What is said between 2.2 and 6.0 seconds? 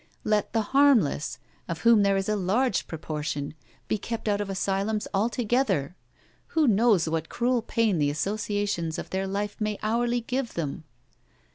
a large proportion, be kept out of asylums altogether.